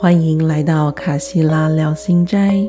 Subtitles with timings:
[0.00, 2.64] 欢迎来到卡西拉聊心斋，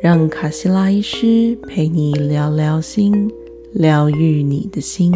[0.00, 3.28] 让卡西拉医师陪你聊聊心，
[3.74, 5.12] 疗愈你的心。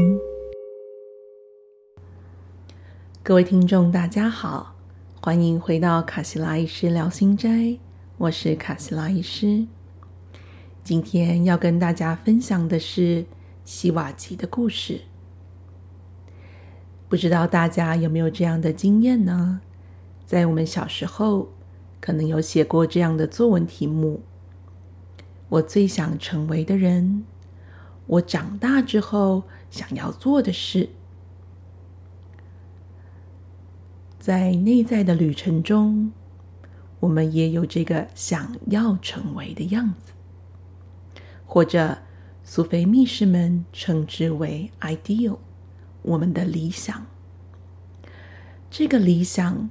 [3.22, 4.74] 各位听众，大家好，
[5.22, 7.78] 欢迎回到卡西拉医师聊心斋，
[8.18, 9.64] 我是卡西拉医师。
[10.82, 13.24] 今天要跟大家分享的是
[13.64, 15.02] 希瓦吉的故事。
[17.08, 19.60] 不知道大家有没有这样的经验呢？
[20.26, 21.50] 在我们小时候，
[22.00, 24.22] 可能有写过这样的作文题目
[25.48, 27.24] ：“我最想成为的人，
[28.08, 30.88] 我长大之后想要做的事。”
[34.18, 36.10] 在内在的旅程中，
[36.98, 40.12] 我们也有这个想要成为的样子，
[41.46, 41.98] 或者
[42.42, 45.38] 苏菲密士们称之为 “ideal”，
[46.02, 47.06] 我们的理想。
[48.68, 49.70] 这个理想。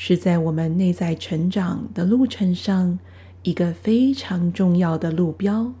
[0.00, 3.00] 是在我们内在成长的路程上
[3.42, 5.72] 一个非常重要的路标。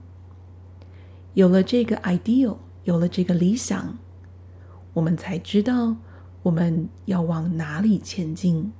[1.34, 3.96] 有了这个 ideal，有了这个理想，
[4.94, 5.94] 我们才知道
[6.42, 8.72] 我们要往哪里前进，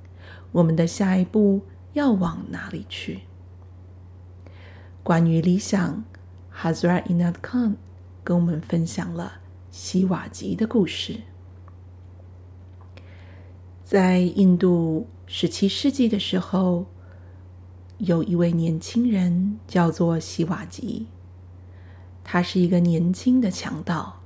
[0.51, 1.61] 我们的下一步
[1.93, 3.21] 要往哪里去。
[5.01, 6.03] 关于理想
[6.53, 7.75] ，Hazra Inad Khan
[8.25, 9.35] 跟我们分享了
[9.71, 11.21] 希瓦吉的故事，
[13.85, 15.07] 在印度。
[15.31, 16.87] 十七世纪的时候，
[17.99, 21.05] 有一位年轻人叫做希瓦吉。
[22.23, 24.23] 他是一个年轻的强盗。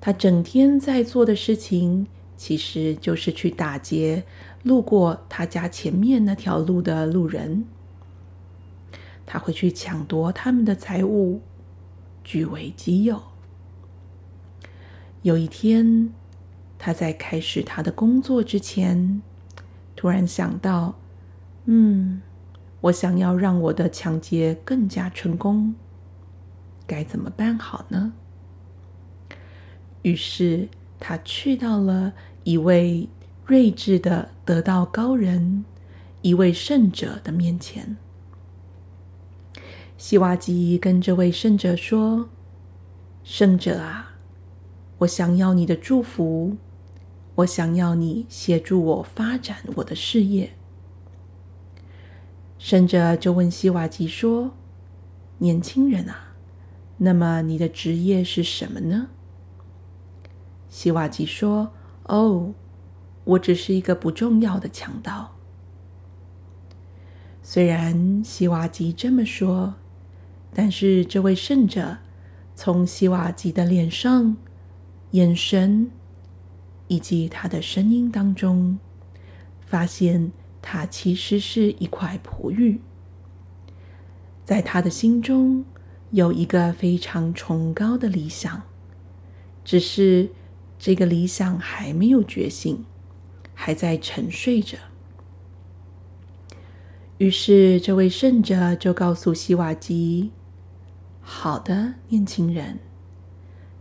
[0.00, 4.22] 他整天在做的事情，其实就是去打劫
[4.62, 7.64] 路过他家前面那条路的路人。
[9.26, 11.40] 他会去抢夺他们的财物，
[12.22, 13.20] 据为己有。
[15.22, 16.12] 有一天，
[16.78, 19.20] 他在开始他的工作之前。
[20.00, 20.94] 突然想到，
[21.66, 22.22] 嗯，
[22.80, 25.74] 我想要让我的抢劫更加成功，
[26.86, 28.14] 该怎么办好呢？
[30.00, 32.14] 于是他去到了
[32.44, 33.10] 一位
[33.44, 35.66] 睿智的得道高人，
[36.22, 37.98] 一位圣者的面前。
[39.98, 42.30] 希瓦吉跟这位圣者说
[43.22, 44.14] ：“圣者啊，
[45.00, 46.56] 我想要你的祝福。”
[47.40, 50.52] 我想要你协助我发展我的事业。
[52.58, 54.52] 圣者就问希瓦吉说
[55.38, 56.34] ：“年轻人啊，
[56.98, 59.08] 那么你的职业是什么呢？”
[60.68, 61.72] 希瓦吉说
[62.04, 62.52] ：“哦，
[63.24, 65.36] 我只是一个不重要的强盗。”
[67.42, 69.76] 虽然希瓦吉这么说，
[70.52, 71.98] 但是这位圣者
[72.54, 74.36] 从希瓦吉的脸上、
[75.12, 75.90] 眼神。
[76.90, 78.76] 以及他的声音当中，
[79.60, 82.80] 发现他其实是一块璞玉。
[84.44, 85.64] 在他的心中
[86.10, 88.62] 有一个非常崇高的理想，
[89.64, 90.30] 只是
[90.80, 92.84] 这个理想还没有觉醒，
[93.54, 94.76] 还在沉睡着。
[97.18, 100.32] 于是，这位圣者就告诉希瓦吉
[101.22, 102.80] ：“好的，年轻人，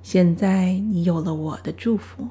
[0.03, 2.27] 现在你有了我的祝福。”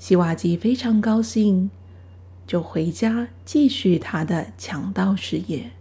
[0.00, 1.70] 希瓦基非常高兴，
[2.46, 5.72] 就回家继续他的强盗事业。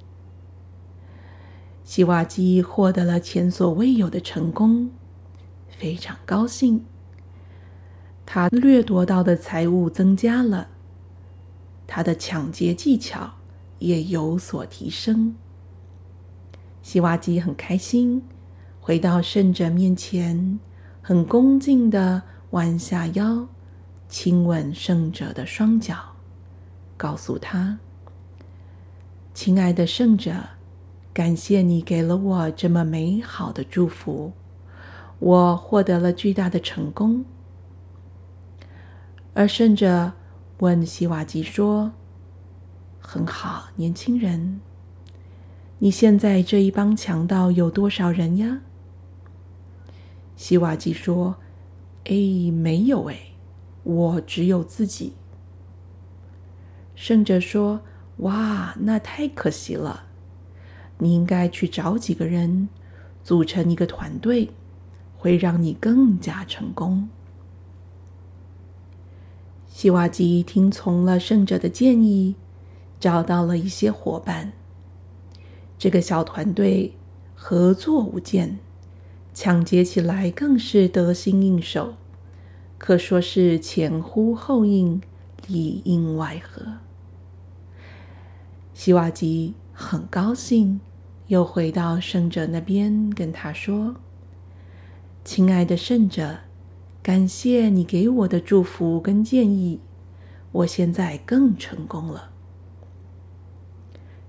[1.85, 4.91] 希瓦基获得了前所未有的成功，
[5.69, 6.83] 非常高兴。
[8.25, 10.67] 他掠夺到的财物增加了，
[11.87, 13.35] 他的抢劫技巧
[13.79, 15.33] 也有所提升。
[16.81, 18.21] 希瓦基很开心，
[18.81, 20.59] 回到圣者面前，
[21.01, 23.47] 很恭敬的弯下腰。
[24.09, 25.95] 亲吻圣者的双脚，
[26.97, 27.77] 告诉他
[29.35, 30.33] ：“亲爱的圣者，
[31.13, 34.33] 感谢你给了我这么美好的祝福，
[35.19, 37.23] 我获得了巨大的成功。”
[39.35, 40.13] 而圣者
[40.57, 41.91] 问希瓦吉说
[42.99, 44.59] ：“很好，年轻人，
[45.77, 48.61] 你现在这一帮强盗有多少人呀？”
[50.35, 51.35] 希瓦吉说
[52.09, 53.15] ：“哎，没有哎。”
[53.89, 55.13] 我只有自己。
[56.93, 57.81] 圣者说
[58.17, 60.03] ：“哇，那太可惜了！
[60.99, 62.69] 你应该去找几个人，
[63.23, 64.51] 组成一个团队，
[65.17, 67.09] 会让你更加成功。”
[69.67, 72.35] 希瓦吉听从了圣者的建议，
[72.99, 74.51] 找到了一些伙伴。
[75.77, 76.93] 这个小团队
[77.33, 78.59] 合作无间，
[79.33, 81.95] 抢劫起来更是得心应手。
[82.79, 84.99] 可说是前呼后应，
[85.47, 86.77] 里应外合。
[88.73, 90.79] 希瓦吉很高兴，
[91.27, 93.97] 又回到圣者那边，跟他说
[95.25, 96.39] ：“亲爱的圣者，
[97.03, 99.81] 感谢你给我的祝福跟建议，
[100.53, 102.31] 我现在更成功了。”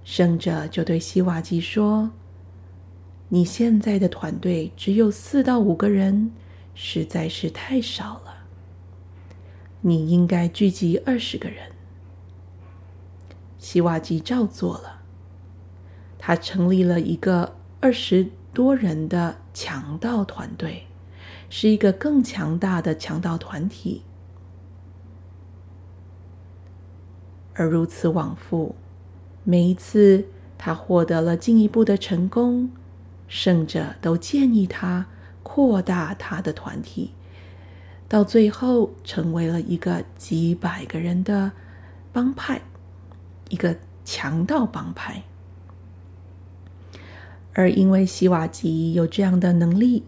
[0.02, 2.10] 圣者就对希瓦吉说
[3.30, 6.32] ：“你现在的团队只有四到五个人，
[6.74, 8.29] 实在是太少了。
[9.80, 11.72] 你应该聚集二十个人。”
[13.58, 15.02] 希瓦吉照做了，
[16.18, 20.86] 他成立了一个二十多人的强盗团队，
[21.48, 24.02] 是一个更强大的强盗团体。
[27.52, 28.74] 而如此往复，
[29.44, 30.24] 每一次
[30.56, 32.70] 他获得了进一步的成功，
[33.28, 35.06] 胜者都建议他
[35.42, 37.12] 扩大他的团体，
[38.10, 41.52] 到最后成为了一个几百个人的
[42.12, 42.60] 帮派。
[43.48, 45.24] 一个强盗帮派，
[47.52, 50.04] 而因为希瓦吉有这样的能力，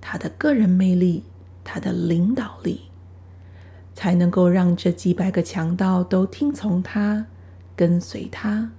[0.00, 1.22] 他的个人魅力，
[1.62, 2.80] 他的领导力，
[3.94, 7.26] 才能够让这几百个强盗都听从他，
[7.76, 8.72] 跟随他，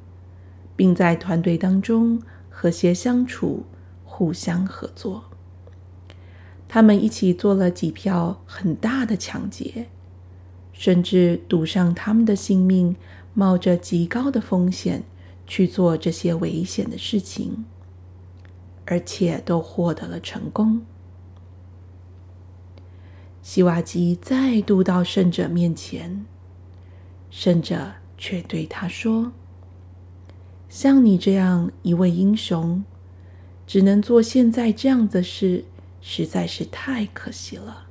[0.75, 3.65] 并在团队当中和谐相处，
[4.03, 5.30] 互相合作。
[6.73, 9.87] 他们一起做了几票很大的抢劫，
[10.71, 12.95] 甚至赌上他们的性命。
[13.33, 15.03] 冒着极高的风险
[15.47, 17.63] 去做这些危险的事情，
[18.85, 20.81] 而且都获得了成功。
[23.41, 26.25] 希瓦基再度到圣者面前，
[27.29, 29.31] 圣者却对他说
[30.67, 32.83] ：“像你这样一位英雄，
[33.65, 35.63] 只能做现在这样的事，
[36.01, 37.87] 实在是太可惜了。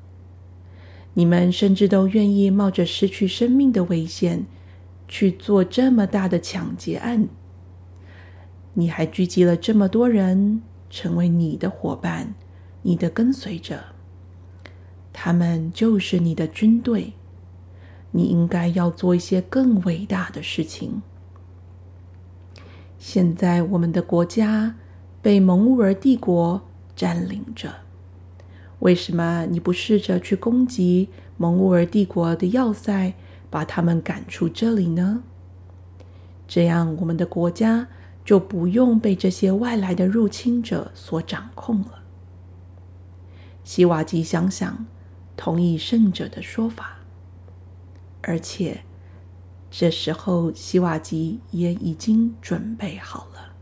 [1.15, 4.47] 你们甚至都愿意冒着失去生命的危险。”
[5.12, 7.27] 去做这么大的抢劫案，
[8.75, 12.33] 你还聚集了这么多人，成为你的伙伴、
[12.83, 13.87] 你的跟随者，
[15.13, 17.15] 他们就是你的军队。
[18.13, 21.03] 你应该要做一些更伟大的事情。
[22.97, 24.77] 现在我们的国家
[25.21, 26.63] 被蒙乌尔帝国
[26.95, 27.75] 占领着，
[28.81, 33.15] 为什么你不试着去攻击蒙乌尔帝国的要塞？
[33.49, 35.25] 把他们赶出这里呢？
[36.47, 37.88] 这样，我们的国家
[38.25, 42.05] 就不用被这些外来的入侵者所掌控了。
[43.65, 44.87] 希瓦吉想想，
[45.37, 46.99] 同意圣者的说法，
[48.23, 48.82] 而且
[49.69, 53.55] 这时候希瓦吉也已经准备好了。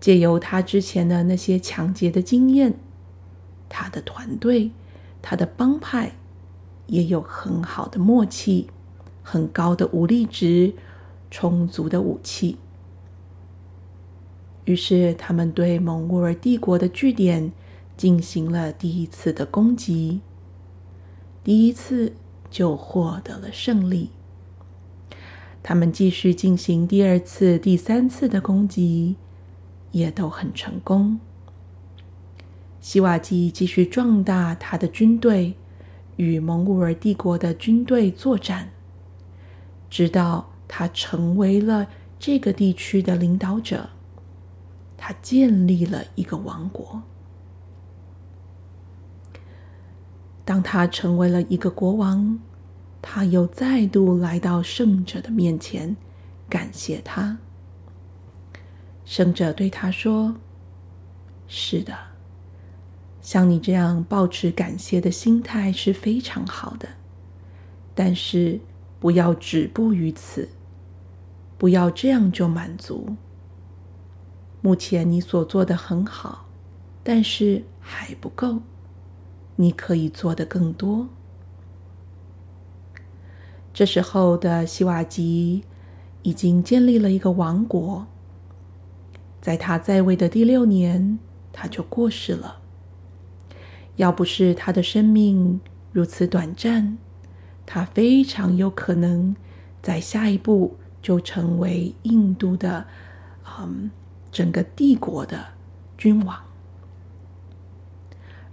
[0.00, 2.74] 借由他之前的那些抢劫的经验，
[3.78, 4.72] 他的团队，
[5.22, 6.14] 他的帮派。
[6.86, 8.70] 也有很好的默契，
[9.22, 10.72] 很高的武力值，
[11.30, 12.56] 充足的武器。
[14.64, 17.52] 于是，他们对蒙古尔帝国的据点
[17.94, 20.22] 进行了第一次的攻击，
[21.44, 22.14] 第一次
[22.50, 24.08] 就获得了胜利。
[25.62, 29.16] 他们继续进行第二次、第三次的攻击，
[29.92, 31.20] 也都很成功。
[32.80, 35.54] 希瓦基继续壮大他的军队。
[36.16, 38.70] 与蒙古尔帝国的军队作战，
[39.88, 41.86] 直到他成为了
[42.18, 43.90] 这个地区的领导者。
[44.96, 47.04] 他建立了一个王国。
[50.44, 52.40] 当他成为了一个国王，
[53.00, 55.96] 他又再度来到圣者的面前，
[56.48, 57.38] 感谢他。
[59.04, 60.34] 圣者对他说
[61.46, 61.96] ：“是的。”
[63.28, 66.88] 像你这样保持感谢的心态是非常好的，
[67.94, 68.58] 但是
[68.98, 70.48] 不要止步于此，
[71.58, 73.16] 不要这样就满足。
[74.62, 76.46] 目前你所做的很好，
[77.02, 78.60] 但是还不够，
[79.56, 81.06] 你可以做的更多。
[83.74, 85.64] 这时候的希瓦吉
[86.22, 88.06] 已经建立了一个王国，
[89.42, 91.18] 在他在位的第六年，
[91.52, 92.57] 他就过世了。
[93.98, 95.60] 要不是他的生命
[95.92, 96.96] 如此短暂，
[97.66, 99.34] 他非常有可能
[99.82, 102.86] 在下一步就成为印度的，
[103.58, 103.90] 嗯，
[104.30, 105.44] 整个帝国的
[105.96, 106.38] 君王。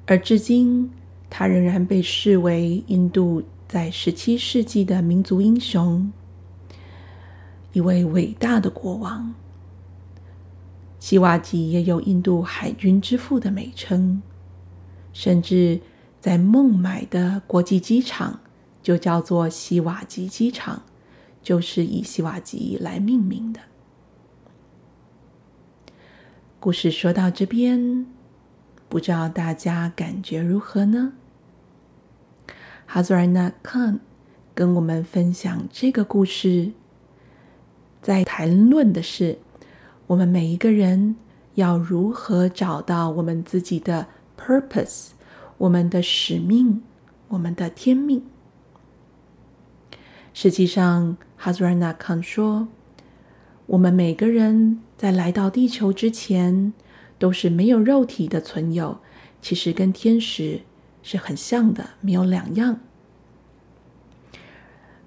[0.08, 0.90] 而至今，
[1.30, 6.12] 他仍然被视为印度在十七世纪的民族英雄，
[7.72, 9.34] 一位伟大的国王。
[11.00, 14.24] 希瓦吉也有印度海军之父的美称。
[15.16, 15.80] 甚至
[16.20, 18.42] 在孟买的国际机场
[18.84, 20.84] 就叫做西瓦吉机场，
[21.42, 23.62] 就是以希瓦吉来命名的。
[26.60, 28.06] 故事说到这边，
[28.90, 31.14] 不知道大家感觉如何呢？
[32.86, 34.02] 哈兹尔纳康
[34.54, 36.74] 跟我们分享这个故事，
[38.02, 39.40] 在谈论的是
[40.08, 41.16] 我们每一个人
[41.54, 44.08] 要如何找到我们自己的
[44.38, 45.10] purpose，
[45.58, 46.84] 我们的使命，
[47.30, 48.24] 我们的天命。
[50.34, 52.68] 实际上，哈兹尔纳康说，
[53.68, 56.74] 我们每个人在来到地球之前，
[57.18, 59.00] 都是没有肉体的存有，
[59.42, 60.62] 其实跟天使。
[61.08, 62.80] 是很像的，没有两样。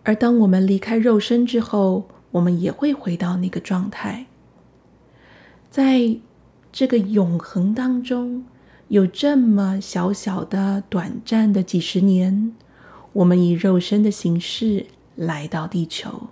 [0.04, 4.26] 而当我们离开肉身之后，我们也会回到那个状态。
[5.68, 6.16] 在
[6.70, 8.46] 这个永恒当中，
[8.88, 12.54] 有这么小小的、短暂的几十年，
[13.12, 16.28] 我们以肉身的形式来到地球，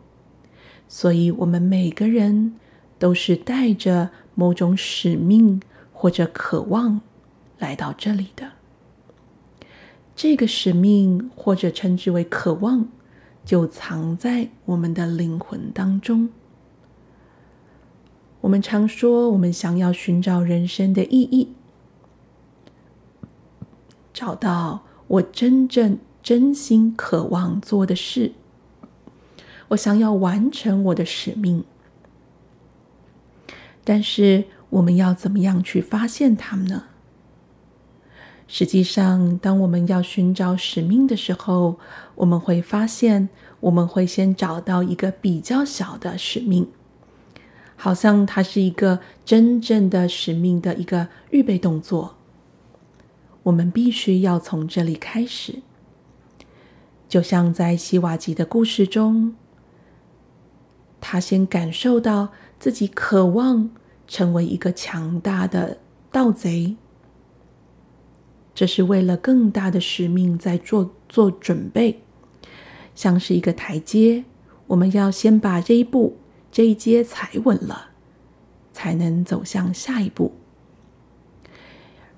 [0.88, 2.54] 所以我们每个人
[2.98, 5.60] 都是带着某种使命
[5.92, 7.02] 或者渴望
[7.58, 8.52] 来到这里的。
[10.14, 12.88] 这个使命，或者称之为渴望，
[13.44, 16.30] 就藏在我们的灵魂当中。
[18.40, 21.48] 我们常说，我们想要寻找人生的意义，
[24.16, 28.32] 找到我真正真心渴望做的事，
[29.68, 31.64] 我想要完成我的使命。
[33.84, 36.84] 但是，我们要怎么样去发现它们呢？
[38.48, 41.78] 实际上，当我们要寻找使命的时候，
[42.14, 43.28] 我们会发现，
[43.60, 46.66] 我们会先找到一个比较小的使命，
[47.76, 52.14] 好像它是一个真正的使命的一个预备动作。
[53.46, 55.62] 我们必须要从这里开始，
[57.08, 59.36] 就像在希瓦吉的故事中，
[61.00, 63.70] 他先感受到自己渴望
[64.08, 65.78] 成为一个强大的
[66.10, 66.74] 盗贼。
[68.52, 72.02] 这是为了更大的使命在做做准备，
[72.96, 74.24] 像是一个台阶，
[74.66, 76.16] 我们要先把这一步
[76.50, 77.90] 这一阶踩稳了，
[78.72, 80.32] 才能走向下一步。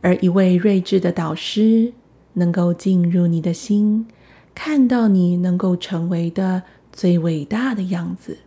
[0.00, 1.92] 而一位睿智的导师
[2.34, 4.06] 能够进入你的心，
[4.54, 6.62] 看到你能够成为的
[6.92, 8.38] 最伟大的样子。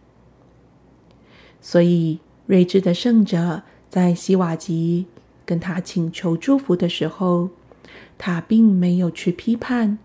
[1.59, 5.05] 所以，睿智的圣者在希瓦吉
[5.45, 7.49] 跟他请求祝福的时候。
[8.23, 9.97] 他并没有去批判，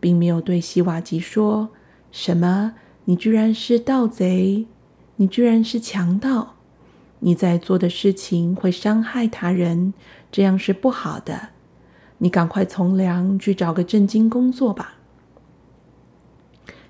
[0.00, 1.68] 并没有对希瓦吉说
[2.10, 2.74] 什么
[3.06, 4.66] ：“你居然是盗贼，
[5.14, 6.56] 你居然是强盗，
[7.24, 9.94] 你在做的事情会伤害他人，
[10.32, 11.50] 这样是不好的。
[12.18, 14.96] 你赶快从良，去找个正经工作吧。”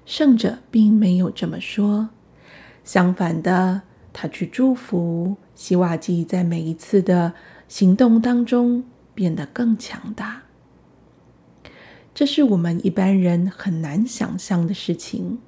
[0.06, 2.08] 圣者并没有这么说，
[2.82, 7.34] 相反的，他去祝福希瓦吉在每一次的
[7.68, 8.84] 行动当中
[9.14, 10.42] 变得更强大。
[12.14, 15.38] 这是我们一般人很难想象的事情。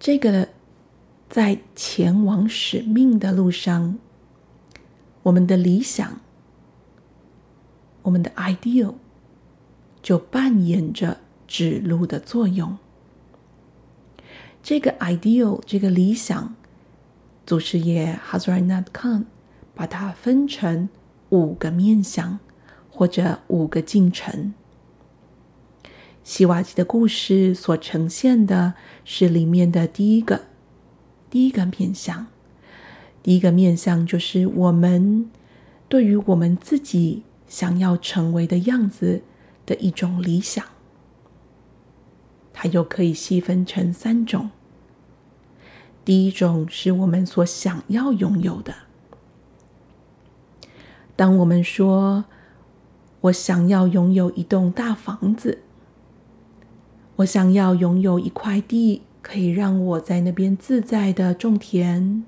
[0.00, 0.48] 这个
[1.28, 3.98] 在前往使命的路上，
[5.22, 6.20] 我们的理想，
[8.00, 8.94] 我们的 ideal，
[10.02, 12.78] 就扮演着指路的作用。
[14.62, 16.56] 这个 ideal，这个理想，
[17.44, 19.26] 祖师爷 Hazrat Khan
[19.74, 20.88] 把它分成。
[21.32, 22.40] 五个面向，
[22.90, 24.52] 或者五个进程。
[26.30, 30.42] 希瓦吉的故事所呈现的是里面的第一个，
[31.28, 32.28] 第一个面相。
[33.20, 35.28] 第一个面相就是我们
[35.88, 39.22] 对于我们自己想要成为的样子
[39.66, 40.64] 的一种理想。
[42.52, 44.50] 它又可以细分成三种。
[46.04, 48.72] 第一种是我们所想要拥有的。
[51.16, 52.26] 当我们说
[53.22, 55.62] “我想要拥有一栋大房子”，
[57.20, 62.22] 我想要拥有一块地，可以让我在那边自在的种田；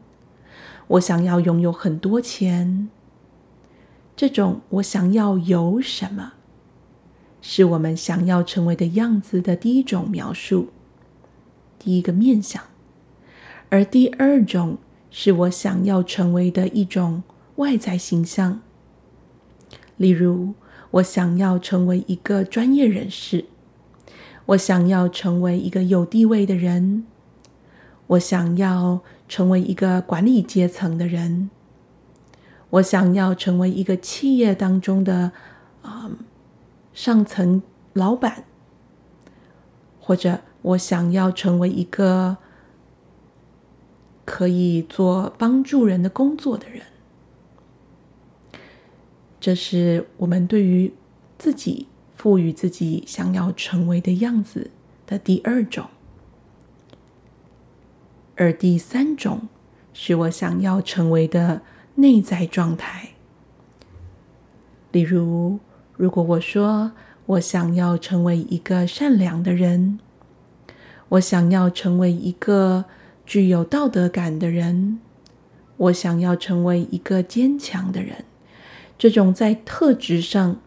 [0.86, 2.90] 我想要拥有很多钱，
[4.14, 6.34] 这种我想要有什么，
[7.40, 10.68] 是我们想要成为的样子的第一种描述，
[11.78, 12.60] 第一个面相；
[13.70, 14.76] 而第二种
[15.10, 17.22] 是我想要成为的一种
[17.56, 18.60] 外在形象。
[19.96, 20.52] 例如，
[20.90, 23.46] 我想要成为一个专业人士，
[24.46, 27.06] 我想要成为一个有地位的人，
[28.08, 31.50] 我想要成为一个管理阶层的人，
[32.70, 35.32] 我想要成为一个企业当中的
[35.82, 36.10] 啊
[36.92, 38.44] 上层老板，
[40.00, 42.36] 或者我想要成为一个
[44.24, 46.82] 可以做帮助人的工作的人。
[49.40, 50.92] 这是我们对于
[51.38, 54.70] 自己赋予自己想要成为的样子
[55.06, 55.86] 的第二种，
[58.36, 59.48] 而第三种
[59.92, 61.62] 是我想要成为的
[61.96, 63.10] 内在状态。
[64.92, 65.58] 例如，
[65.96, 66.92] 如果我说
[67.26, 69.98] 我想要成为一个善良的人，
[71.08, 72.84] 我想要成为一个
[73.24, 75.00] 具有道德感的人，
[75.76, 78.24] 我想要成为一个坚强的人。
[78.98, 80.60] 这种在特质上、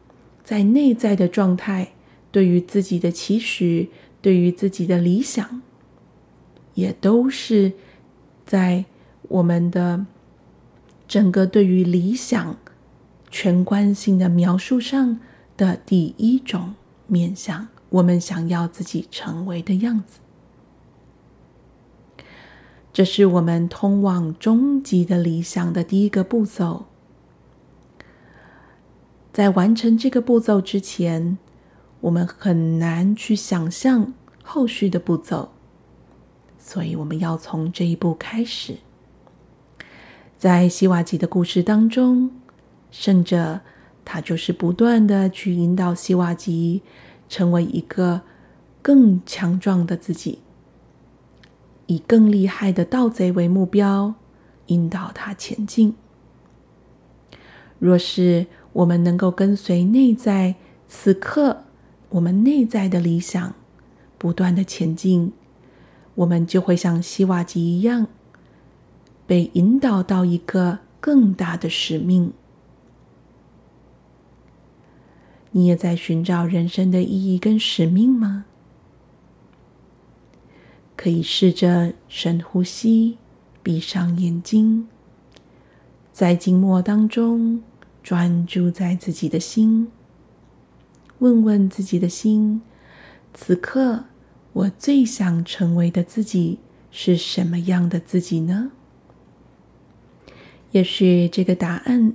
[0.45, 1.93] 在内在的状态，
[2.31, 3.89] 对于自己的期许、
[4.21, 5.61] 对于自己的理想，
[6.75, 7.73] 也都是
[8.45, 8.85] 在
[9.23, 10.05] 我们的
[11.07, 12.57] 整个对于理想
[13.31, 15.19] 全观性的描述上
[15.57, 16.75] 的第一种
[17.07, 17.67] 面向。
[17.89, 20.19] 我们想要自己成为的样子，
[22.93, 26.85] 这是我们通往终极的理想的第一个步骤。
[29.35, 31.37] 在完成这个步骤之前，
[31.99, 35.49] 我们很难去想象后续的步骤，
[36.57, 38.77] 所以我们要从这一步开始。
[40.37, 42.31] 在希瓦吉的故事当中，
[42.91, 43.59] 圣者
[44.05, 46.81] 他就是不断的去引导希瓦吉
[47.27, 48.21] 成为一个
[48.81, 50.39] 更强壮的自己，
[51.87, 54.13] 以更厉害的盗贼为目标，
[54.67, 55.93] 引导他前进。
[57.77, 60.55] 若是我们能够跟随内在
[60.85, 61.63] 此刻
[62.09, 63.55] 我们内在的理想，
[64.17, 65.31] 不断的前进，
[66.15, 68.07] 我们就会像希瓦吉一样，
[69.25, 72.33] 被引导到一个更大的使命。
[75.51, 78.43] 你也在寻找人生的意义跟使命吗？
[80.97, 83.17] 可以试着深呼吸，
[83.63, 84.89] 闭上眼睛，
[86.11, 87.63] 在静默当中。
[88.05, 89.91] 专注在自己的心，
[91.17, 92.61] 问问自己的心：
[93.33, 94.03] 此刻
[94.53, 96.59] 我最想成为的自己
[96.91, 98.69] 是什么样的自己呢？
[100.69, 102.13] 也许这个答案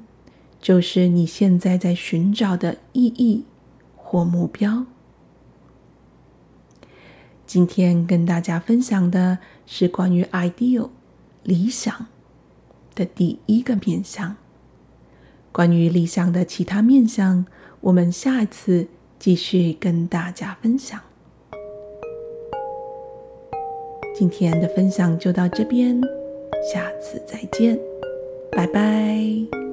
[0.61, 3.45] 就是你现在在寻找的意义
[3.97, 4.87] 或目标。
[7.49, 10.91] 今天跟大家分享的是关于 ideal
[11.43, 12.07] 理想
[12.95, 14.37] 的第一个面向。
[15.53, 17.45] 关于理想的其他面相，
[17.81, 18.87] 我们下一次
[19.19, 21.01] 继续跟大家分享。
[24.15, 26.01] 今天的分享就到这边，
[26.73, 27.79] 下次再见，
[28.53, 29.70] 拜拜。